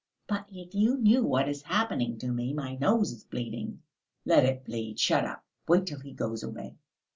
"But 0.27 0.47
if 0.51 0.73
you 0.73 0.97
knew 0.97 1.23
what 1.23 1.47
is 1.47 1.61
happening 1.61 2.17
to 2.17 2.31
me. 2.31 2.53
My 2.53 2.73
nose 2.73 3.11
is 3.11 3.23
bleeding." 3.23 3.83
"Let 4.25 4.43
it 4.45 4.65
bleed. 4.65 4.99
Shut 4.99 5.25
up. 5.25 5.45
Wait 5.67 5.85
till 5.85 5.99
he 5.99 6.11
goes 6.11 6.41
away." 6.41 6.73